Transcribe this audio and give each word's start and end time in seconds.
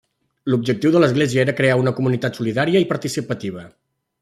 L'objectiu 0.53 0.93
de 0.95 1.01
l'església 1.03 1.43
era 1.43 1.55
crear 1.59 1.77
una 1.83 1.95
comunitat 1.99 2.41
solidària 2.41 2.83
i 2.87 2.91
participativa. 2.95 3.71